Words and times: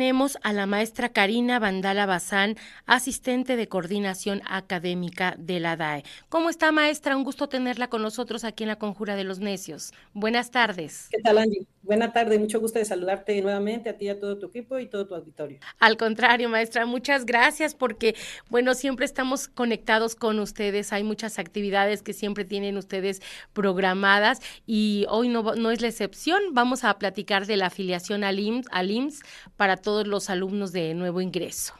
tenemos 0.00 0.38
a 0.40 0.54
la 0.54 0.64
maestra 0.64 1.10
Karina 1.10 1.58
Vandala 1.58 2.06
Bazán, 2.06 2.56
asistente 2.86 3.56
de 3.56 3.68
coordinación 3.68 4.40
académica 4.48 5.34
de 5.38 5.60
la 5.60 5.76
DAE. 5.76 6.04
¿Cómo 6.30 6.48
está, 6.48 6.72
maestra? 6.72 7.18
Un 7.18 7.22
gusto 7.22 7.50
tenerla 7.50 7.88
con 7.88 8.00
nosotros 8.00 8.44
aquí 8.44 8.64
en 8.64 8.68
la 8.68 8.76
Conjura 8.76 9.14
de 9.14 9.24
los 9.24 9.40
Necios. 9.40 9.92
Buenas 10.14 10.50
tardes. 10.50 11.08
¿Qué 11.10 11.20
tal, 11.20 11.36
Angie? 11.36 11.66
Buena 11.82 12.12
tarde, 12.12 12.38
mucho 12.38 12.60
gusto 12.60 12.78
de 12.78 12.84
saludarte 12.84 13.40
nuevamente 13.40 13.88
a 13.88 13.96
ti, 13.96 14.08
a 14.08 14.20
todo 14.20 14.38
tu 14.38 14.46
equipo 14.46 14.78
y 14.78 14.86
todo 14.86 15.06
tu 15.06 15.14
auditorio. 15.14 15.58
Al 15.78 15.96
contrario, 15.96 16.48
maestra, 16.48 16.84
muchas 16.86 17.24
gracias 17.24 17.74
porque, 17.74 18.14
bueno, 18.50 18.74
siempre 18.74 19.06
estamos 19.06 19.48
conectados 19.48 20.14
con 20.14 20.38
ustedes, 20.38 20.92
hay 20.92 21.02
muchas 21.04 21.38
actividades 21.38 22.02
que 22.02 22.12
siempre 22.12 22.44
tienen 22.44 22.76
ustedes 22.76 23.22
programadas 23.54 24.40
y 24.66 25.06
hoy 25.08 25.28
no, 25.28 25.42
no 25.54 25.70
es 25.70 25.80
la 25.80 25.88
excepción. 25.88 26.40
Vamos 26.52 26.84
a 26.84 26.98
platicar 26.98 27.46
de 27.46 27.56
la 27.56 27.66
afiliación 27.66 28.24
al 28.24 28.38
IMSS, 28.38 28.68
al 28.70 28.90
IMSS 28.90 29.22
para 29.56 29.76
todos 29.76 29.89
los 30.06 30.30
alumnos 30.30 30.72
de 30.72 30.94
nuevo 30.94 31.20
ingreso. 31.20 31.74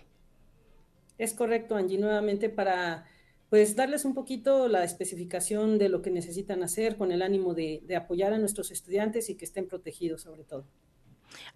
Es 1.19 1.35
correcto, 1.35 1.77
Angie, 1.77 1.99
nuevamente 1.99 2.49
para 2.49 3.07
pues 3.51 3.75
darles 3.75 4.05
un 4.05 4.15
poquito 4.15 4.69
la 4.69 4.85
especificación 4.85 5.77
de 5.79 5.89
lo 5.89 6.03
que 6.03 6.11
necesitan 6.11 6.63
hacer 6.63 6.97
con 6.97 7.11
el 7.11 7.21
ánimo 7.21 7.53
de, 7.53 7.83
de, 7.85 7.97
apoyar 7.97 8.33
a 8.33 8.39
nuestros 8.39 8.71
estudiantes 8.71 9.29
y 9.29 9.35
que 9.35 9.45
estén 9.45 9.67
protegidos 9.67 10.23
sobre 10.23 10.45
todo. 10.45 10.65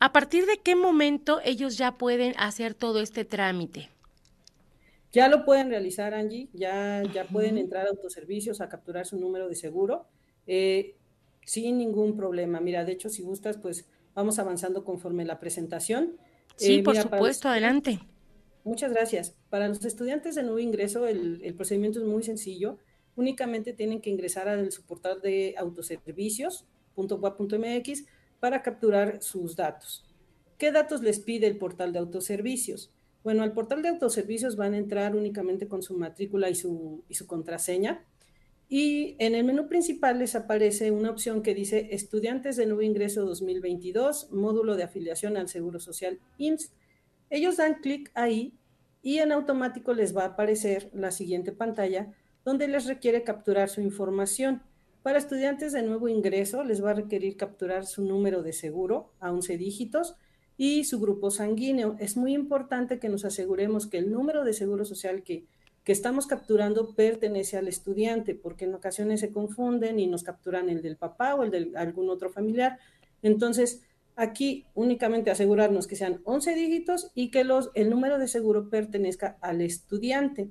¿A 0.00 0.12
partir 0.12 0.44
de 0.46 0.58
qué 0.58 0.74
momento 0.74 1.40
ellos 1.44 1.78
ya 1.78 1.96
pueden 1.96 2.34
hacer 2.36 2.74
todo 2.74 3.00
este 3.00 3.24
trámite? 3.24 3.90
Ya 5.12 5.28
lo 5.28 5.44
pueden 5.44 5.68
realizar, 5.70 6.12
Angie, 6.12 6.48
ya, 6.52 7.02
ya 7.12 7.24
pueden 7.24 7.56
entrar 7.56 7.86
a 7.86 7.90
autoservicios 7.90 8.60
a 8.60 8.68
capturar 8.68 9.06
su 9.06 9.16
número 9.16 9.48
de 9.48 9.54
seguro 9.54 10.06
eh, 10.48 10.96
sin 11.44 11.78
ningún 11.78 12.16
problema. 12.16 12.58
Mira, 12.58 12.84
de 12.84 12.92
hecho, 12.92 13.08
si 13.08 13.22
gustas, 13.22 13.56
pues 13.56 13.86
vamos 14.16 14.40
avanzando 14.40 14.84
conforme 14.84 15.24
la 15.24 15.38
presentación. 15.38 16.16
Sí, 16.56 16.76
eh, 16.76 16.82
por 16.82 16.96
supuesto, 16.96 17.48
adelante. 17.48 18.00
Muchas 18.64 18.92
gracias. 18.92 19.36
Para 19.50 19.68
los 19.68 19.84
estudiantes 19.84 20.34
de 20.34 20.42
nuevo 20.42 20.58
ingreso, 20.58 21.06
el, 21.06 21.54
procedimiento 21.54 22.00
es 22.00 22.06
muy 22.06 22.22
sencillo. 22.22 22.78
Únicamente 23.14 23.74
tienen 23.74 24.00
que 24.00 24.08
ingresar 24.10 24.48
al 24.48 24.72
su 24.72 24.84
portal 24.84 25.20
de 25.20 25.54
autoservicios.gua.mx 25.58 28.04
para 28.40 28.62
capturar 28.62 29.22
sus 29.22 29.54
datos. 29.54 30.06
¿Qué 30.58 30.72
datos 30.72 31.02
les 31.02 31.20
pide 31.20 31.46
el 31.46 31.58
portal 31.58 31.92
de 31.92 31.98
autoservicios? 31.98 32.90
Bueno, 33.22 33.42
al 33.42 33.52
portal 33.52 33.82
de 33.82 33.90
autoservicios 33.90 34.56
van 34.56 34.72
a 34.74 34.78
entrar 34.78 35.14
únicamente 35.14 35.68
con 35.68 35.82
su 35.82 35.98
matrícula 35.98 36.48
y 36.50 36.54
su, 36.54 37.04
y 37.08 37.14
su 37.14 37.26
contraseña. 37.26 38.06
Y 38.68 39.16
en 39.18 39.34
el 39.34 39.44
menú 39.44 39.68
principal 39.68 40.18
les 40.18 40.34
aparece 40.34 40.90
una 40.90 41.10
opción 41.10 41.42
que 41.42 41.54
dice 41.54 41.88
Estudiantes 41.92 42.56
de 42.56 42.66
Nuevo 42.66 42.82
Ingreso 42.82 43.24
2022, 43.24 44.30
módulo 44.32 44.74
de 44.76 44.84
afiliación 44.84 45.36
al 45.36 45.48
Seguro 45.48 45.80
Social 45.80 46.18
IMSS. 46.38 46.72
Ellos 47.30 47.58
dan 47.58 47.80
clic 47.80 48.10
ahí 48.14 48.54
y 49.02 49.18
en 49.18 49.32
automático 49.32 49.92
les 49.92 50.16
va 50.16 50.22
a 50.22 50.28
aparecer 50.28 50.90
la 50.94 51.10
siguiente 51.10 51.52
pantalla 51.52 52.12
donde 52.44 52.68
les 52.68 52.86
requiere 52.86 53.22
capturar 53.22 53.68
su 53.68 53.80
información. 53.80 54.62
Para 55.02 55.18
estudiantes 55.18 55.72
de 55.72 55.82
nuevo 55.82 56.08
ingreso 56.08 56.64
les 56.64 56.82
va 56.82 56.92
a 56.92 56.94
requerir 56.94 57.36
capturar 57.36 57.84
su 57.84 58.02
número 58.02 58.42
de 58.42 58.54
seguro 58.54 59.12
a 59.20 59.30
11 59.30 59.58
dígitos 59.58 60.16
y 60.56 60.84
su 60.84 61.00
grupo 61.00 61.30
sanguíneo. 61.30 61.96
Es 61.98 62.16
muy 62.16 62.32
importante 62.32 62.98
que 62.98 63.10
nos 63.10 63.24
aseguremos 63.26 63.86
que 63.86 63.98
el 63.98 64.10
número 64.10 64.44
de 64.44 64.54
seguro 64.54 64.84
social 64.84 65.22
que 65.22 65.46
que 65.84 65.92
estamos 65.92 66.26
capturando 66.26 66.94
pertenece 66.94 67.58
al 67.58 67.68
estudiante, 67.68 68.34
porque 68.34 68.64
en 68.64 68.74
ocasiones 68.74 69.20
se 69.20 69.30
confunden 69.30 70.00
y 70.00 70.06
nos 70.06 70.22
capturan 70.22 70.70
el 70.70 70.80
del 70.80 70.96
papá 70.96 71.34
o 71.34 71.44
el 71.44 71.50
de 71.50 71.72
algún 71.76 72.08
otro 72.08 72.30
familiar. 72.30 72.78
Entonces, 73.22 73.82
aquí 74.16 74.66
únicamente 74.74 75.30
asegurarnos 75.30 75.86
que 75.86 75.96
sean 75.96 76.20
11 76.24 76.54
dígitos 76.54 77.10
y 77.14 77.30
que 77.30 77.44
los, 77.44 77.70
el 77.74 77.90
número 77.90 78.18
de 78.18 78.28
seguro 78.28 78.70
pertenezca 78.70 79.36
al 79.42 79.60
estudiante. 79.60 80.50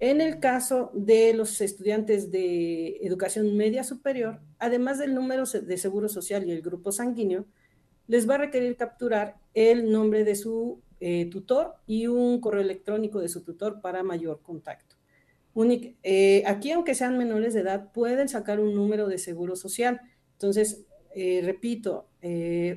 En 0.00 0.20
el 0.20 0.38
caso 0.38 0.92
de 0.94 1.32
los 1.34 1.60
estudiantes 1.60 2.30
de 2.30 2.98
educación 3.00 3.56
media 3.56 3.82
superior, 3.84 4.40
además 4.58 4.98
del 4.98 5.14
número 5.14 5.44
de 5.44 5.78
seguro 5.78 6.08
social 6.08 6.46
y 6.46 6.52
el 6.52 6.62
grupo 6.62 6.92
sanguíneo, 6.92 7.46
les 8.06 8.28
va 8.28 8.36
a 8.36 8.38
requerir 8.38 8.76
capturar 8.76 9.36
el 9.54 9.90
nombre 9.90 10.24
de 10.24 10.36
su 10.36 10.80
eh, 11.00 11.28
tutor 11.30 11.74
y 11.86 12.08
un 12.08 12.40
correo 12.40 12.60
electrónico 12.60 13.20
de 13.20 13.28
su 13.28 13.42
tutor 13.42 13.80
para 13.80 14.02
mayor 14.02 14.42
contacto. 14.42 14.96
Eh, 16.02 16.44
aquí, 16.46 16.70
aunque 16.70 16.94
sean 16.94 17.18
menores 17.18 17.54
de 17.54 17.60
edad, 17.60 17.90
pueden 17.92 18.28
sacar 18.28 18.60
un 18.60 18.74
número 18.74 19.08
de 19.08 19.18
seguro 19.18 19.56
social. 19.56 20.00
Entonces, 20.32 20.84
eh, 21.14 21.40
repito, 21.44 22.08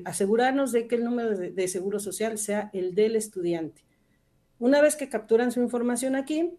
asegurarnos 0.04 0.72
de 0.72 0.88
que 0.88 0.96
el 0.96 1.04
número 1.04 1.36
de, 1.36 1.68
seguro 1.68 2.00
social 2.00 2.38
sea 2.38 2.70
el 2.72 2.94
del 2.94 3.16
estudiante. 3.16 3.84
Una 4.58 4.80
vez 4.80 4.96
que 4.96 5.08
capturan 5.08 5.52
su 5.52 5.60
información 5.60 6.16
aquí, 6.16 6.50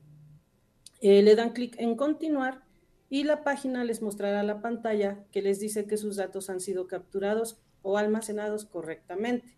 le 1.02 1.36
dan 1.36 1.52
clic 1.52 1.76
en 1.80 1.96
continuar 1.96 2.64
y 3.10 3.24
la 3.24 3.44
página 3.44 3.84
les 3.84 4.02
mostrará 4.02 4.44
la 4.44 4.62
pantalla 4.62 5.24
que 5.32 5.42
les 5.42 5.60
dice 5.60 5.86
que 5.86 5.98
sus 5.98 6.16
datos 6.16 6.50
han 6.50 6.60
sido 6.60 6.88
capturados 6.88 7.62
o 7.82 7.98
almacenados 7.98 8.66
correctamente. 8.66 9.56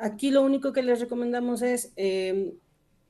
Aquí 0.00 0.30
lo 0.30 0.42
único 0.44 0.72
que 0.72 0.84
les 0.84 1.00
recomendamos 1.00 1.60
es 1.60 1.92
em, 1.96 2.52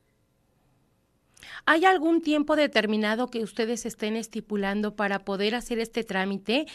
¿Hay 1.65 1.85
algún 1.85 2.21
tiempo 2.21 2.55
determinado 2.55 3.27
que 3.27 3.43
ustedes 3.43 3.85
estén 3.85 4.15
estipulando 4.15 4.95
para 4.95 5.25
poder 5.25 5.55
hacer 5.55 5.79
este 5.79 6.03
trámite 6.03 6.67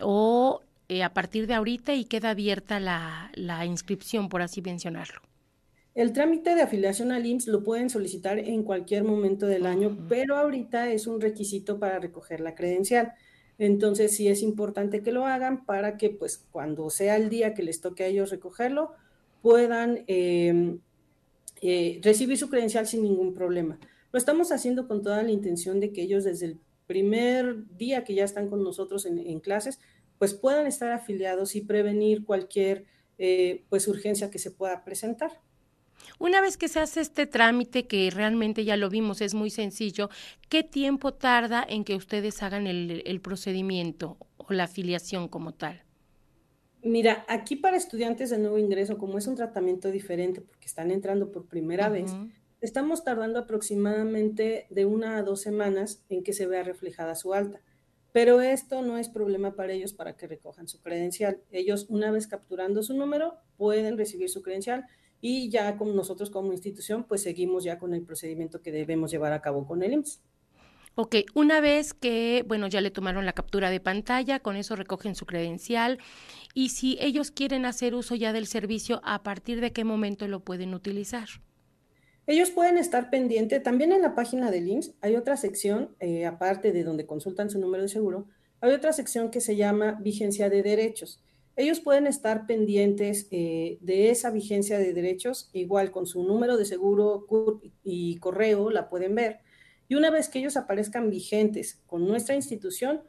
o 0.00 0.62
eh, 0.88 1.02
a 1.02 1.12
partir 1.12 1.48
de 1.48 1.54
ahorita 1.54 1.94
y 1.94 2.04
queda 2.04 2.30
abierta 2.30 2.78
la, 2.78 3.32
la 3.34 3.66
inscripción, 3.66 4.28
por 4.28 4.42
así 4.42 4.62
mencionarlo? 4.62 5.20
El 5.96 6.12
trámite 6.12 6.54
de 6.54 6.62
afiliación 6.62 7.10
al 7.10 7.26
IMSS 7.26 7.48
lo 7.48 7.64
pueden 7.64 7.90
solicitar 7.90 8.38
en 8.38 8.62
cualquier 8.62 9.02
momento 9.02 9.46
del 9.46 9.66
año, 9.66 10.06
pero 10.08 10.36
ahorita 10.36 10.92
es 10.92 11.08
un 11.08 11.20
requisito 11.20 11.80
para 11.80 11.98
recoger 11.98 12.40
la 12.40 12.54
credencial. 12.54 13.12
Entonces 13.60 14.16
sí 14.16 14.26
es 14.26 14.42
importante 14.42 15.02
que 15.02 15.12
lo 15.12 15.26
hagan 15.26 15.66
para 15.66 15.98
que 15.98 16.08
pues 16.08 16.46
cuando 16.50 16.88
sea 16.88 17.16
el 17.16 17.28
día 17.28 17.52
que 17.52 17.62
les 17.62 17.82
toque 17.82 18.04
a 18.04 18.06
ellos 18.06 18.30
recogerlo, 18.30 18.92
puedan 19.42 20.02
em, 20.06 20.78
eh, 21.60 22.00
recibir 22.02 22.38
su 22.38 22.48
credencial 22.48 22.86
sin 22.86 23.02
ningún 23.02 23.34
problema. 23.34 23.78
Lo 24.12 24.18
estamos 24.18 24.50
haciendo 24.50 24.88
con 24.88 25.02
toda 25.02 25.22
la 25.22 25.30
intención 25.30 25.78
de 25.78 25.92
que 25.92 26.00
ellos 26.00 26.24
desde 26.24 26.46
el 26.46 26.58
primer 26.86 27.66
día 27.76 28.02
que 28.02 28.14
ya 28.14 28.24
están 28.24 28.48
con 28.48 28.64
nosotros 28.64 29.04
en, 29.04 29.40
clases, 29.40 29.78
pues 30.16 30.32
puedan 30.32 30.66
estar 30.66 30.90
afiliados 30.90 31.54
y 31.54 31.60
prevenir 31.60 32.24
cualquier 32.24 32.86
eh, 33.18 33.64
pues 33.68 33.86
urgencia 33.88 34.30
que 34.30 34.38
se 34.38 34.50
pueda 34.50 34.86
presentar. 34.86 35.32
Una 36.18 36.40
vez 36.40 36.56
que 36.56 36.68
se 36.68 36.80
hace 36.80 37.00
este 37.00 37.26
trámite, 37.26 37.86
que 37.86 38.10
realmente 38.10 38.64
ya 38.64 38.76
lo 38.76 38.90
vimos, 38.90 39.20
es 39.20 39.34
muy 39.34 39.50
sencillo, 39.50 40.10
¿qué 40.48 40.62
tiempo 40.62 41.14
tarda 41.14 41.64
en 41.66 41.84
que 41.84 41.96
ustedes 41.96 42.42
hagan 42.42 42.66
el, 42.66 43.20
procedimiento 43.22 44.18
o 44.36 44.52
la 44.52 44.64
afiliación 44.64 45.28
como 45.28 45.52
tal? 45.54 45.82
Mira, 46.82 47.24
aquí 47.28 47.56
para 47.56 47.76
estudiantes 47.76 48.30
de 48.30 48.38
nuevo 48.38 48.58
ingreso, 48.58 48.98
como 48.98 49.18
es 49.18 49.26
un 49.26 49.34
tratamiento 49.34 49.90
diferente 49.90 50.40
porque 50.40 50.66
están 50.66 50.90
entrando 50.90 51.30
por 51.30 51.46
primera 51.46 51.88
vez, 51.88 52.12
estamos 52.60 53.04
tardando 53.04 53.38
aproximadamente 53.38 54.66
de 54.70 54.86
una 54.86 55.16
a 55.16 55.22
dos 55.22 55.40
semanas 55.40 56.04
en 56.08 56.22
que 56.22 56.32
se 56.32 56.46
vea 56.46 56.62
reflejada 56.62 57.14
su 57.14 57.34
alta. 57.34 57.60
Pero 58.12 58.40
esto 58.40 58.82
no 58.82 58.98
es 58.98 59.08
problema 59.08 59.54
para 59.54 59.72
ellos 59.72 59.92
para 59.92 60.16
que 60.16 60.26
recojan 60.26 60.66
su 60.68 60.80
credencial. 60.80 61.40
Ellos, 61.50 61.86
una 61.88 62.10
vez 62.10 62.26
capturando 62.26 62.82
su 62.82 62.94
número, 62.94 63.36
pueden 63.56 63.96
recibir 63.96 64.28
su 64.28 64.42
credencial 64.42 64.86
y 65.20 65.50
ya 65.50 65.76
con 65.76 65.94
nosotros 65.94 66.30
como 66.30 66.52
institución, 66.52 67.04
pues 67.04 67.22
seguimos 67.22 67.64
ya 67.64 67.78
con 67.78 67.94
el 67.94 68.02
procedimiento 68.02 68.62
que 68.62 68.72
debemos 68.72 69.10
llevar 69.10 69.32
a 69.32 69.42
cabo 69.42 69.66
con 69.66 69.82
el 69.82 69.92
IMSS. 69.92 70.22
Ok, 70.96 71.16
una 71.34 71.60
vez 71.60 71.94
que, 71.94 72.44
bueno, 72.46 72.66
ya 72.66 72.80
le 72.80 72.90
tomaron 72.90 73.24
la 73.24 73.32
captura 73.32 73.70
de 73.70 73.80
pantalla, 73.80 74.40
con 74.40 74.56
eso 74.56 74.74
recogen 74.76 75.14
su 75.14 75.24
credencial 75.24 75.98
y 76.52 76.70
si 76.70 76.98
ellos 77.00 77.30
quieren 77.30 77.64
hacer 77.64 77.94
uso 77.94 78.16
ya 78.16 78.32
del 78.32 78.46
servicio, 78.46 79.00
¿a 79.04 79.22
partir 79.22 79.60
de 79.60 79.72
qué 79.72 79.84
momento 79.84 80.26
lo 80.26 80.40
pueden 80.40 80.74
utilizar? 80.74 81.28
Ellos 82.26 82.50
pueden 82.50 82.76
estar 82.76 83.08
pendientes, 83.08 83.62
también 83.62 83.92
en 83.92 84.02
la 84.02 84.14
página 84.14 84.50
del 84.50 84.68
IMSS 84.68 84.94
hay 85.00 85.16
otra 85.16 85.36
sección, 85.36 85.94
eh, 86.00 86.26
aparte 86.26 86.72
de 86.72 86.84
donde 86.84 87.06
consultan 87.06 87.50
su 87.50 87.58
número 87.58 87.84
de 87.84 87.88
seguro, 87.88 88.26
hay 88.60 88.72
otra 88.72 88.92
sección 88.92 89.30
que 89.30 89.40
se 89.40 89.56
llama 89.56 89.96
vigencia 90.00 90.50
de 90.50 90.62
derechos. 90.62 91.22
Ellos 91.60 91.80
pueden 91.80 92.06
estar 92.06 92.46
pendientes 92.46 93.28
eh, 93.30 93.78
de 93.80 94.10
esa 94.10 94.30
vigencia 94.30 94.78
de 94.78 94.94
derechos, 94.94 95.50
igual 95.52 95.90
con 95.90 96.06
su 96.06 96.22
número 96.24 96.56
de 96.56 96.64
seguro 96.64 97.26
y 97.84 98.16
correo 98.16 98.70
la 98.70 98.88
pueden 98.88 99.14
ver 99.14 99.40
y 99.90 99.96
una 99.96 100.10
vez 100.10 100.28
que 100.28 100.38
ellos 100.38 100.56
aparezcan 100.56 101.10
vigentes 101.10 101.80
con 101.88 102.06
nuestra 102.06 102.36
institución, 102.36 103.00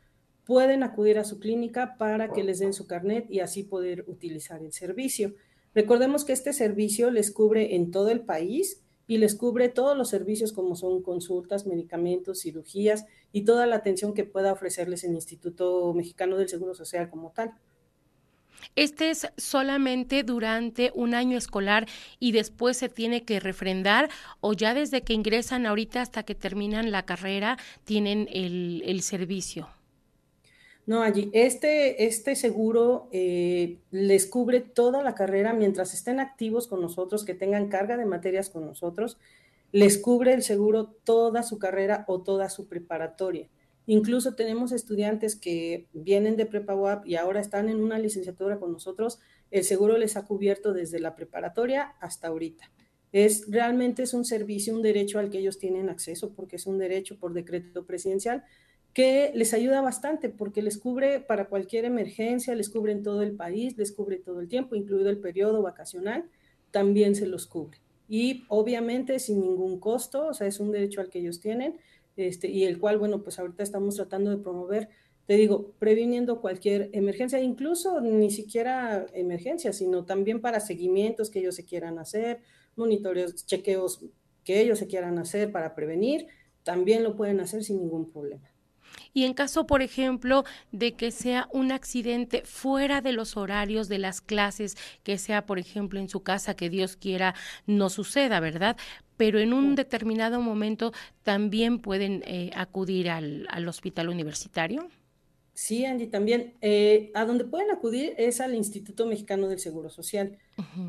pueden 0.46 0.82
acudir 0.82 1.20
a 1.20 1.24
su 1.24 1.40
clínica 1.40 1.96
para 2.00 2.34
que 2.34 2.44
les 2.44 2.58
den 2.58 2.74
su 2.74 2.88
carnet 2.88 3.28
y 3.30 3.40
así 3.40 3.62
poder 3.62 4.04
utilizar 4.08 4.64
el 4.64 4.74
servicio. 4.74 5.36
Recordemos 5.76 6.26
que 6.26 6.34
este 6.34 6.54
servicio 6.54 7.12
les 7.12 7.30
cubre 7.30 7.76
en 7.76 7.92
todo 7.92 8.10
el 8.10 8.22
país 8.22 8.82
y 9.06 9.20
les 9.20 9.36
cubre 9.36 9.70
todos 9.70 9.96
los 9.96 10.10
servicios 10.10 10.54
como 10.54 10.76
son 10.76 11.04
consultas, 11.04 11.68
medicamentos, 11.68 12.42
cirugías 12.42 13.06
y 13.32 13.46
toda 13.46 13.68
la 13.68 13.76
atención 13.76 14.16
que 14.16 14.24
pueda 14.24 14.52
ofrecerles 14.52 15.04
el 15.04 15.14
Instituto 15.14 15.94
Mexicano 15.94 16.36
del 16.36 16.50
Seguro 16.50 16.74
Social 16.74 17.12
como 17.12 17.30
tal. 17.30 17.54
Este 18.76 19.10
es 19.10 19.28
solamente 19.38 20.24
durante 20.24 20.92
un 20.96 21.14
año 21.14 21.38
escolar 21.38 21.88
y 22.20 22.32
después 22.32 22.78
se 22.78 22.88
tiene 22.88 23.24
que 23.24 23.40
refrendar 23.40 24.10
o 24.40 24.54
ya 24.54 24.74
desde 24.74 25.02
que 25.02 25.14
ingresan 25.14 25.66
ahorita 25.66 26.02
hasta 26.02 26.24
que 26.24 26.36
terminan 26.36 26.92
la 26.92 27.06
carrera 27.06 27.58
tienen 27.84 28.30
el, 28.32 29.02
servicio. 29.02 29.68
No, 30.86 31.02
allí, 31.02 31.30
este, 31.34 32.06
este 32.06 32.36
seguro 32.36 33.10
eh, 33.12 33.78
les 33.92 34.26
cubre 34.26 34.62
toda 34.62 35.04
la 35.04 35.16
carrera 35.16 35.54
mientras 35.54 35.94
estén 35.94 36.20
activos 36.20 36.68
con 36.68 36.82
nosotros, 36.82 37.26
que 37.26 37.34
tengan 37.34 37.68
carga 37.68 37.98
de 37.98 38.06
materias 38.06 38.50
con 38.50 38.66
nosotros, 38.66 39.18
les 39.72 39.98
cubre 39.98 40.34
el 40.34 40.44
seguro 40.44 40.88
toda 41.04 41.44
su 41.44 41.60
carrera 41.60 42.04
o 42.08 42.22
toda 42.22 42.50
su 42.50 42.68
preparatoria. 42.68 43.48
Incluso 43.88 44.36
tenemos 44.36 44.72
estudiantes 44.72 45.36
que 45.36 45.88
vienen 45.94 46.38
de 46.38 46.46
Prepa 46.46 46.76
UAP 46.76 47.08
y 47.08 47.16
ahora 47.16 47.42
están 47.42 47.70
en 47.70 47.82
una 47.82 48.00
licenciatura 48.00 48.60
con 48.60 48.72
nosotros. 48.72 49.20
El 49.50 49.64
seguro 49.64 49.98
les 49.98 50.18
ha 50.18 50.26
cubierto 50.26 50.74
desde 50.74 51.00
la 51.00 51.16
preparatoria 51.16 51.96
hasta 52.00 52.28
ahorita. 52.28 52.72
Es 53.12 53.50
realmente 53.50 54.04
es 54.04 54.14
un 54.14 54.24
servicio, 54.24 54.74
un 54.74 54.82
derecho 54.82 55.20
al 55.20 55.30
que 55.30 55.40
ellos 55.40 55.58
tienen 55.58 55.90
acceso 55.90 56.34
porque 56.34 56.56
es 56.56 56.66
un 56.66 56.78
derecho 56.78 57.18
por 57.18 57.34
decreto 57.34 57.86
presidencial 57.86 58.44
que 58.94 59.32
les 59.36 59.54
ayuda 59.54 59.82
bastante 59.82 60.30
porque 60.30 60.62
les 60.62 60.78
cubre 60.78 61.20
para 61.20 61.48
cualquier 61.48 61.86
emergencia, 61.86 62.56
les 62.56 62.70
cubre 62.70 62.92
en 62.92 63.04
todo 63.04 63.22
el 63.22 63.34
país, 63.34 63.78
les 63.78 63.92
cubre 63.92 64.18
todo 64.18 64.42
el 64.42 64.48
tiempo, 64.48 64.76
incluido 64.76 65.10
el 65.10 65.20
periodo 65.20 65.62
vacacional, 65.62 66.26
también 66.72 67.16
se 67.16 67.26
los 67.26 67.48
cubre. 67.48 67.80
Y 68.10 68.44
obviamente 68.50 69.20
sin 69.20 69.40
ningún 69.40 69.80
costo, 69.80 70.28
o 70.28 70.34
sea, 70.34 70.48
es 70.48 70.60
un 70.60 70.72
derecho 70.72 71.00
al 71.00 71.10
que 71.10 71.20
ellos 71.20 71.40
tienen 71.40 71.78
este, 72.16 72.50
y 72.50 72.66
el 72.66 72.80
cual, 72.80 72.98
bueno, 72.98 73.24
pues 73.24 73.40
ahorita 73.40 73.64
estamos 73.64 73.96
tratando 73.96 74.30
de 74.32 74.38
promover, 74.38 74.90
te 75.26 75.36
digo, 75.36 75.74
previniendo 75.80 76.42
cualquier 76.42 76.90
emergencia, 76.94 77.40
incluso 77.40 78.02
ni 78.02 78.32
siquiera 78.32 79.06
emergencia, 79.14 79.72
sino 79.74 80.06
también 80.06 80.42
para 80.42 80.60
seguimientos 80.60 81.30
que 81.30 81.40
ellos 81.40 81.56
se 81.56 81.66
quieran 81.66 82.00
hacer, 82.00 82.42
monitoreos, 82.76 83.46
chequeos 83.46 84.06
que 84.44 84.60
ellos 84.62 84.80
se 84.80 84.88
quieran 84.88 85.20
hacer 85.20 85.52
para 85.52 85.76
prevenir, 85.76 86.28
también 86.64 87.04
lo 87.04 87.16
pueden 87.16 87.40
hacer 87.40 87.64
sin 87.64 87.78
ningún 87.78 88.12
problema. 88.12 88.52
Y 89.14 89.26
en 89.26 89.34
caso, 89.34 89.68
por 89.68 89.82
ejemplo, 89.82 90.44
de 90.72 90.94
que 90.94 91.12
sea 91.12 91.48
un 91.52 91.72
accidente 91.72 92.44
fuera 92.46 93.02
de 93.02 93.14
los 93.14 93.38
horarios 93.38 93.88
de 93.90 94.00
las 94.00 94.22
clases, 94.22 94.78
que 95.04 95.18
sea, 95.18 95.46
por 95.46 95.60
ejemplo, 95.60 96.00
en 96.00 96.10
su 96.10 96.24
casa, 96.24 96.56
que 96.56 96.70
Dios 96.70 96.96
quiera 96.96 97.36
no 97.66 97.90
suceda, 97.90 98.40
¿verdad? 98.40 98.78
Pero 99.22 99.38
en 99.38 99.54
un 99.54 99.76
determinado 99.76 100.42
momento 100.42 100.94
también 101.22 101.78
pueden 101.78 102.24
eh, 102.26 102.50
acudir 102.56 103.08
al, 103.08 103.68
hospital 103.68 104.10
universitario. 104.10 104.88
Sí, 105.54 105.86
Andy, 105.86 106.08
también. 106.08 106.56
Eh, 106.60 107.12
a 107.14 107.26
donde 107.26 107.46
pueden 107.46 107.70
acudir 107.70 108.16
es 108.18 108.42
al 108.42 108.56
Instituto 108.56 109.06
Mexicano 109.06 109.48
del 109.48 109.60
Seguro 109.60 109.92
Social, 109.92 110.40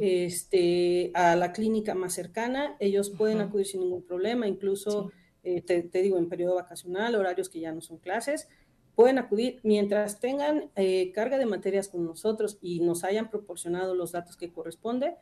este, 0.00 1.10
a 1.12 1.36
la 1.36 1.52
clínica 1.52 1.94
más 1.94 2.14
cercana. 2.14 2.74
Ellos 2.80 3.10
pueden 3.10 3.42
acudir 3.42 3.66
sin 3.66 3.80
ningún 3.80 4.02
problema, 4.02 4.48
incluso 4.48 5.12
eh, 5.44 5.60
te, 5.60 5.82
digo, 6.00 6.16
en 6.16 6.30
periodo 6.30 6.54
vacacional, 6.54 7.14
horarios 7.16 7.50
que 7.50 7.60
ya 7.60 7.70
no 7.72 7.82
son 7.82 7.98
clases, 7.98 8.48
pueden 8.94 9.18
acudir 9.18 9.60
mientras 9.62 10.20
tengan 10.20 10.70
eh, 10.76 11.12
carga 11.12 11.36
de 11.36 11.44
materias 11.44 11.88
con 11.88 12.06
nosotros 12.06 12.56
y 12.62 12.80
nos 12.80 13.04
hayan 13.04 13.28
proporcionado 13.28 13.94
los 13.94 14.12
datos 14.12 14.38
que 14.38 14.50
corresponde, 14.50 15.16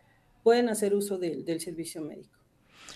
pueden 0.45 0.69
hacer 0.69 0.95
uso 0.95 1.19
del 1.19 1.61
servicio 1.61 2.03
médico. 2.03 2.40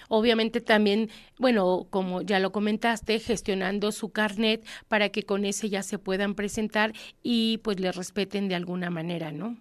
Obviamente 0.09 0.61
también, 0.61 1.11
bueno, 1.39 1.87
como 1.91 2.23
ya 2.23 2.39
lo 2.39 2.53
comentaste, 2.53 3.19
gestionando 3.19 3.93
su 3.93 4.11
carnet 4.11 4.65
para 4.89 5.09
que 5.11 5.25
con 5.25 5.45
ese 5.45 5.69
ya 5.69 5.83
se 5.83 5.99
puedan 5.99 6.35
presentar 6.35 6.93
y 7.23 7.59
pues 7.59 7.81
le 7.81 7.93
respeten 7.93 8.49
de 8.49 8.55
alguna 8.55 8.91
manera, 8.91 9.33
¿no? 9.33 9.59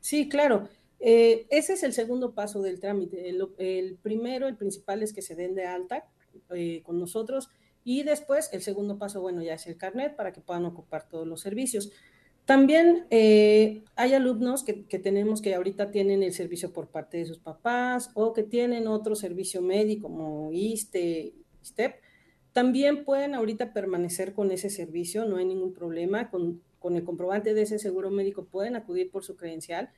Sí, 0.00 0.28
claro. 0.28 0.68
Eh, 1.00 1.46
ese 1.50 1.74
es 1.74 1.82
el 1.82 1.92
segundo 1.92 2.34
paso 2.34 2.62
del 2.62 2.80
trámite. 2.80 3.28
el, 3.28 3.98
primero, 4.02 4.48
el 4.48 4.56
principal 4.56 5.02
es 5.02 5.12
que 5.12 5.22
se 5.22 5.34
den 5.34 5.54
de 5.54 5.66
alta 5.66 6.06
eh, 6.54 6.82
con 6.82 6.98
nosotros. 6.98 7.50
Y 7.84 8.02
después 8.02 8.48
el 8.52 8.62
segundo 8.62 8.98
paso, 8.98 9.20
bueno, 9.20 9.42
ya 9.42 9.54
es 9.54 9.66
el 9.66 9.76
carnet 9.76 10.16
para 10.16 10.32
que 10.32 10.40
puedan 10.40 10.64
ocupar 10.64 11.06
todos 11.08 11.26
los 11.26 11.42
servicios. 11.42 11.92
También 12.44 13.06
eh, 13.10 13.82
hay 13.96 14.12
alumnos 14.12 14.64
que, 14.64 14.74
tenemos 14.98 15.40
que 15.40 15.54
ahorita 15.54 15.90
tienen 15.90 16.22
el 16.22 16.32
servicio 16.34 16.72
por 16.72 16.88
parte 16.88 17.16
de 17.16 17.24
sus 17.24 17.38
papás 17.38 18.10
o 18.14 18.34
que 18.34 18.42
tienen 18.42 18.86
otro 18.86 19.14
servicio 19.14 19.62
médico 19.62 20.08
como 20.08 20.52
ISTE, 20.52 21.32
ISTEP. 21.62 21.94
También 22.52 23.04
pueden 23.04 23.34
ahorita 23.34 23.72
permanecer 23.72 24.34
con 24.34 24.50
ese 24.50 24.68
servicio, 24.68 25.24
no 25.24 25.38
hay 25.38 25.46
ningún 25.46 25.72
problema. 25.72 26.30
Con, 26.30 26.60
con 26.78 26.96
el 26.96 27.04
comprobante 27.04 27.54
de 27.54 27.62
ese 27.62 27.78
seguro 27.78 28.10
médico 28.10 28.44
pueden 28.44 28.76
acudir 28.76 29.10
por 29.10 29.24
su 29.24 29.36
credencial 29.36 29.90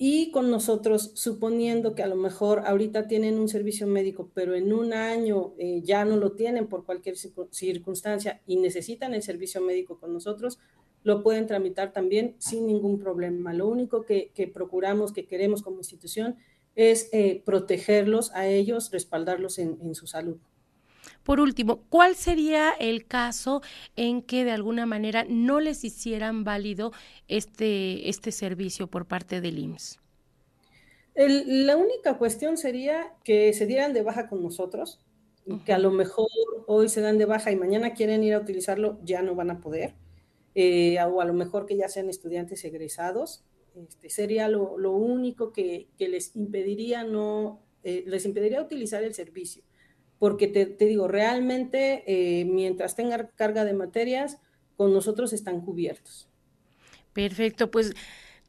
y 0.00 0.30
con 0.30 0.48
nosotros, 0.48 1.10
suponiendo 1.14 1.96
que 1.96 2.04
a 2.04 2.06
lo 2.06 2.14
mejor 2.14 2.62
ahorita 2.66 3.08
tienen 3.08 3.38
un 3.38 3.48
servicio 3.48 3.86
médico, 3.88 4.30
pero 4.32 4.54
en 4.54 4.72
un 4.72 4.92
año 4.92 5.54
eh, 5.58 5.80
ya 5.82 6.04
no 6.04 6.16
lo 6.16 6.32
tienen 6.32 6.68
por 6.68 6.84
cualquier 6.84 7.16
circunstancia 7.16 8.40
y 8.46 8.56
necesitan 8.56 9.12
el 9.12 9.22
servicio 9.22 9.60
médico 9.60 9.98
con 9.98 10.12
nosotros, 10.12 10.60
lo 11.02 11.22
pueden 11.22 11.46
tramitar 11.46 11.92
también 11.92 12.34
sin 12.38 12.66
ningún 12.66 12.98
problema. 12.98 13.52
Lo 13.52 13.68
único 13.68 14.04
que, 14.04 14.32
procuramos, 14.52 15.12
que 15.12 15.26
queremos 15.26 15.62
como 15.62 15.78
institución, 15.78 16.36
es 16.74 17.08
eh, 17.12 17.42
protegerlos 17.44 18.32
a 18.34 18.46
ellos, 18.46 18.90
respaldarlos 18.92 19.58
en, 19.58 19.78
en 19.80 19.94
su 19.94 20.06
salud. 20.06 20.38
Por 21.22 21.40
último, 21.40 21.82
¿cuál 21.88 22.14
sería 22.14 22.70
el 22.70 23.06
caso 23.06 23.60
en 23.96 24.22
que 24.22 24.44
de 24.44 24.52
alguna 24.52 24.86
manera 24.86 25.26
no 25.28 25.60
les 25.60 25.84
hicieran 25.84 26.44
válido 26.44 26.92
este, 27.28 28.08
este 28.08 28.32
servicio 28.32 28.86
por 28.86 29.06
parte 29.06 29.40
del 29.40 29.58
IMSS? 29.58 30.00
la 31.26 31.76
única 31.76 32.16
cuestión 32.16 32.56
sería 32.56 33.12
que 33.24 33.52
se 33.52 33.66
dieran 33.66 33.92
de 33.92 34.02
baja 34.02 34.28
con 34.28 34.40
nosotros, 34.40 35.00
que 35.64 35.72
a 35.72 35.78
lo 35.78 35.90
mejor 35.90 36.28
hoy 36.68 36.88
se 36.88 37.00
dan 37.00 37.18
de 37.18 37.24
baja 37.24 37.50
y 37.50 37.56
mañana 37.56 37.94
quieren 37.94 38.22
ir 38.22 38.34
a 38.34 38.38
utilizarlo, 38.38 39.00
ya 39.02 39.20
no 39.20 39.34
van 39.34 39.50
a 39.50 39.60
poder, 39.60 39.94
eh, 40.54 40.98
o 41.02 41.20
a 41.20 41.24
lo 41.24 41.34
mejor 41.34 41.66
que 41.66 41.76
ya 41.76 41.88
sean 41.88 42.08
estudiantes 42.08 42.64
egresados. 42.64 43.44
Este, 43.76 44.10
sería 44.10 44.48
lo, 44.48 44.92
único 44.92 45.52
que, 45.52 45.88
les 45.98 46.34
impediría 46.34 47.04
no, 47.04 47.62
eh, 47.84 48.04
les 48.06 48.24
impediría 48.24 48.60
utilizar 48.60 49.04
el 49.04 49.14
servicio 49.14 49.62
porque 50.18 50.48
te, 50.48 50.66
digo, 50.84 51.08
realmente 51.08 52.02
eh, 52.06 52.44
mientras 52.44 52.96
tenga 52.96 53.28
carga 53.30 53.64
de 53.64 53.72
materias, 53.72 54.38
con 54.76 54.92
nosotros 54.92 55.32
están 55.32 55.60
cubiertos. 55.60 56.28
Perfecto, 57.12 57.70
pues 57.70 57.94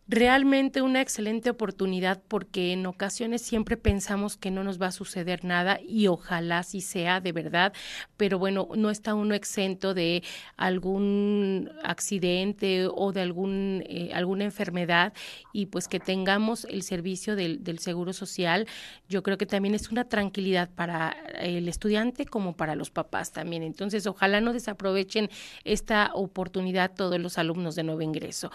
realmente 0.10 0.82
una 0.82 1.02
excelente 1.02 1.52
oportunidad 1.52 2.20
porque 2.28 2.74
en 2.74 2.88
ocasiones 2.88 3.44
siempre 3.44 3.78
pensamos 3.78 4.38
que 4.38 4.50
no 4.50 4.64
nos 4.64 4.82
va 4.82 4.88
a 4.88 4.92
suceder 4.92 5.46
nada 5.46 5.80
y 5.88 6.08
ojalá 6.08 6.64
sí 6.64 6.82
sea 6.82 7.22
de 7.22 7.32
verdad, 7.32 7.74
pero 8.18 8.40
bueno, 8.40 8.68
no 8.76 8.90
está 8.90 9.14
uno 9.14 9.36
exento 9.36 9.94
de 9.94 10.24
algún 10.58 11.70
accidente 11.84 12.88
o 12.92 13.12
de 13.12 13.22
algún, 13.22 13.84
eh, 13.88 14.10
alguna 14.14 14.46
enfermedad 14.46 15.14
y 15.54 15.68
pues 15.68 15.88
que 15.88 16.00
tengamos 16.00 16.66
el 16.66 16.82
servicio 16.82 17.36
del, 17.36 17.64
del 17.64 17.78
Seguro 17.78 18.12
Social, 18.12 18.68
yo 19.10 19.22
creo 19.22 19.38
que 19.38 19.46
también 19.46 19.76
es 19.76 19.92
una 19.92 20.06
tranquilidad 20.06 20.72
para 20.74 21.16
el 21.40 21.68
estudiante 21.68 22.26
como 22.26 22.58
para 22.58 22.74
los 22.76 22.90
papás 22.90 23.32
también. 23.32 23.62
Entonces, 23.62 24.08
ojalá 24.08 24.42
no 24.42 24.54
desaprovechen 24.54 25.30
esta 25.66 26.10
oportunidad 26.16 26.96
todos 26.96 27.20
los 27.20 27.38
alumnos 27.38 27.76
de 27.76 27.84
nuevo 27.84 28.02
ingreso. 28.02 28.52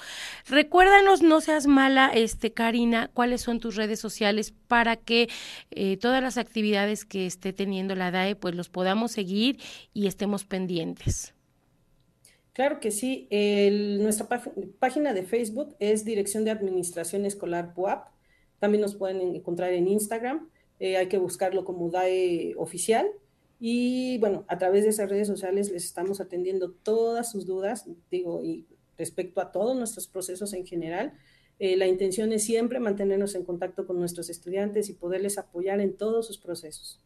Recuérdanos, 0.49 1.23
no 1.23 1.40
seas 1.44 1.66
mala, 1.66 2.10
este 2.14 2.52
Karina, 2.52 3.10
¿cuáles 3.14 3.40
son 3.40 3.60
tus 3.60 3.76
redes 3.76 4.00
sociales 4.00 4.52
para 4.68 4.96
que 4.96 5.28
eh, 5.70 5.96
todas 5.96 6.22
las 6.22 6.38
actividades 6.38 7.04
que 7.04 7.26
esté 7.26 7.52
teniendo 7.52 7.94
la 7.94 8.10
DAE, 8.10 8.36
pues 8.36 8.54
los 8.54 8.68
podamos 8.68 9.12
seguir 9.12 9.58
y 9.92 10.06
estemos 10.06 10.44
pendientes? 10.44 11.34
Claro 12.54 12.78
que 12.78 12.92
sí. 12.92 13.28
nuestra 14.00 14.28
página 14.78 15.12
de 15.12 15.24
Facebook 15.24 15.74
es 15.80 16.04
Dirección 16.04 16.44
de 16.44 16.52
Administración 16.52 17.26
Escolar 17.26 17.74
PUAP. 17.74 18.06
También 18.60 18.80
nos 18.80 18.94
pueden 18.94 19.20
encontrar 19.34 19.72
en 19.72 19.88
Instagram. 19.88 20.48
Eh, 20.78 20.96
hay 20.96 21.08
que 21.08 21.18
buscarlo 21.18 21.64
como 21.64 21.90
DAE 21.90 22.54
oficial. 22.56 23.08
Y 23.58 24.18
bueno, 24.18 24.44
a 24.46 24.56
través 24.56 24.84
de 24.84 24.90
esas 24.90 25.10
redes 25.10 25.26
sociales 25.26 25.70
les 25.70 25.84
estamos 25.84 26.20
atendiendo 26.20 26.70
todas 26.70 27.32
sus 27.32 27.44
dudas, 27.44 27.88
digo, 28.10 28.44
y 28.44 28.66
respecto 28.96 29.40
a 29.40 29.50
todos 29.50 29.76
nuestros 29.76 30.06
procesos 30.06 30.52
en 30.54 30.64
general. 30.64 31.12
Eh, 31.58 31.76
la 31.76 31.87
intención 31.87 32.32
es 32.32 32.44
siempre 32.44 32.80
mantenernos 32.80 33.34
en 33.34 33.44
contacto 33.44 33.87
con 33.87 33.99
nuestros 33.99 34.28
estudiantes 34.28 34.88
y 34.88 34.94
poderles 34.94 35.38
apoyar 35.38 35.80
en 35.80 35.96
todos 35.96 36.26
sus 36.26 36.38
procesos. 36.38 37.00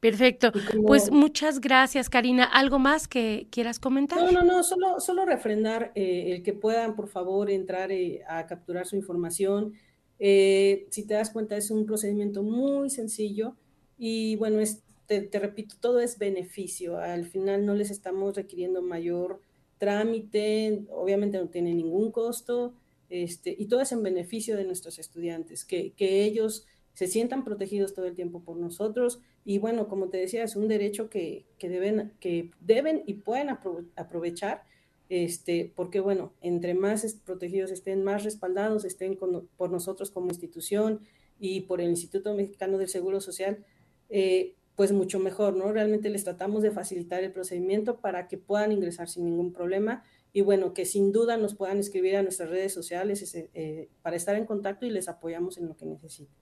Perfecto. 0.00 0.50
Pues 0.86 1.10
muchas 1.10 1.60
gracias, 1.60 2.08
Karina. 2.08 2.44
¿Algo 2.44 2.78
más 2.78 3.06
que 3.06 3.46
quieras 3.50 3.78
comentar? 3.78 4.18
No, 4.18 4.32
no, 4.32 4.42
no, 4.42 4.62
solo, 4.62 4.98
solo 4.98 5.26
refrendar 5.26 5.92
eh, 5.94 6.32
el 6.32 6.42
que 6.42 6.54
puedan, 6.54 6.96
por 6.96 7.08
favor, 7.08 7.50
entrar 7.50 7.92
eh, 7.92 8.22
a 8.26 8.46
capturar 8.46 8.86
su 8.86 8.96
información. 8.96 9.74
si 10.18 11.06
te 11.06 11.14
das 11.14 11.30
cuenta, 11.30 11.56
es 11.56 11.70
un 11.70 11.86
procedimiento 11.86 12.42
muy 12.42 12.90
sencillo 12.90 13.56
y 13.98 14.36
bueno, 14.36 14.60
es, 14.60 14.82
te, 15.06 15.20
te, 15.20 15.38
repito, 15.38 15.76
todo 15.78 16.00
es 16.00 16.18
beneficio. 16.18 16.98
Al 16.98 17.26
final 17.26 17.66
no 17.66 17.74
les 17.74 17.90
estamos 17.90 18.34
requiriendo 18.34 18.82
mayor 18.82 19.42
trámite, 19.78 20.84
obviamente 20.90 21.38
no 21.38 21.48
tiene 21.48 21.74
ningún 21.74 22.10
costo, 22.12 22.74
este, 23.10 23.54
y 23.58 23.66
todo 23.66 23.80
es 23.80 23.92
en 23.92 24.02
beneficio 24.02 24.56
de 24.56 24.64
nuestros 24.64 24.98
estudiantes, 24.98 25.64
que, 25.64 25.92
que, 25.92 26.24
ellos 26.24 26.66
se 26.94 27.08
sientan 27.08 27.44
protegidos 27.44 27.92
todo 27.92 28.06
el 28.06 28.14
tiempo 28.14 28.42
por 28.42 28.56
nosotros. 28.56 29.20
Y 29.44 29.58
bueno, 29.58 29.88
como 29.88 30.08
te 30.08 30.18
decía, 30.18 30.44
es 30.44 30.54
un 30.54 30.68
derecho 30.68 31.10
que, 31.10 31.44
que 31.58 31.68
deben, 31.68 32.12
que 32.20 32.50
deben 32.60 33.02
y 33.06 33.14
pueden 33.14 33.48
aprovechar, 33.50 34.62
este, 35.08 35.72
porque 35.74 35.98
bueno, 35.98 36.32
entre 36.40 36.74
más 36.74 37.04
protegidos 37.24 37.72
estén, 37.72 38.04
más 38.04 38.22
respaldados 38.22 38.84
estén 38.84 39.16
por 39.16 39.70
nosotros 39.70 40.10
como 40.12 40.28
institución 40.28 41.00
y 41.40 41.62
por 41.62 41.80
el 41.80 41.90
Instituto 41.90 42.34
Mexicano 42.34 42.78
del 42.78 42.88
Seguro 42.88 43.20
Social, 43.20 43.64
eh, 44.08 44.54
pues 44.76 44.92
mucho 44.92 45.18
mejor, 45.18 45.56
¿no? 45.56 45.72
Realmente 45.72 46.10
les 46.10 46.24
tratamos 46.24 46.62
de 46.62 46.70
facilitar 46.70 47.24
el 47.24 47.32
procedimiento 47.32 47.98
para 47.98 48.28
que 48.28 48.38
puedan 48.38 48.72
ingresar 48.72 49.08
sin 49.08 49.24
ningún 49.24 49.52
problema 49.52 50.04
y 50.32 50.42
bueno, 50.42 50.74
que 50.74 50.84
sin 50.84 51.12
duda 51.12 51.36
nos 51.36 51.54
puedan 51.54 51.78
escribir 51.78 52.16
a 52.16 52.22
nuestras 52.22 52.50
redes 52.50 52.72
sociales 52.72 53.34
eh, 53.34 53.88
para 54.02 54.16
estar 54.16 54.36
en 54.36 54.46
contacto 54.46 54.86
y 54.86 54.90
les 54.90 55.08
apoyamos 55.08 55.58
en 55.58 55.68
lo 55.68 55.76
que 55.76 55.86
necesiten. 55.86 56.34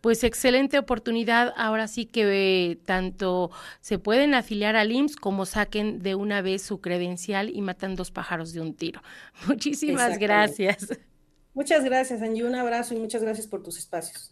Pues 0.00 0.22
excelente 0.22 0.78
oportunidad. 0.78 1.54
Ahora 1.56 1.88
sí 1.88 2.04
que 2.04 2.72
eh, 2.72 2.76
tanto 2.76 3.50
se 3.80 3.98
pueden 3.98 4.34
afiliar 4.34 4.76
al 4.76 4.92
IMSS 4.92 5.16
como 5.16 5.46
saquen 5.46 6.02
de 6.02 6.14
una 6.14 6.42
vez 6.42 6.60
su 6.60 6.80
credencial 6.82 7.48
y 7.48 7.62
matan 7.62 7.94
dos 7.94 8.10
pájaros 8.10 8.52
de 8.52 8.60
un 8.60 8.74
tiro. 8.74 9.00
Muchísimas 9.46 10.18
gracias. 10.18 10.88
Muchas 11.54 11.84
gracias, 11.84 12.20
Angie. 12.20 12.44
Un 12.44 12.54
abrazo 12.54 12.94
y 12.94 12.98
muchas 12.98 13.22
gracias 13.22 13.46
por 13.46 13.62
tus 13.62 13.78
espacios. 13.78 14.30